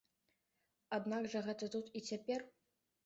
Аднак 0.97 1.29
жа 1.33 1.43
гэта 1.49 1.69
тут 1.77 1.85
і 2.01 2.03
цяпер! 2.09 2.39